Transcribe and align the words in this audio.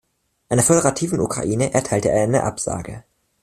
Einer 0.49 0.63
föderativen 0.63 1.19
Ukraine 1.19 1.75
erteilte 1.75 2.09
er 2.09 2.23
eine 2.23 2.41
Absage. 2.43 3.03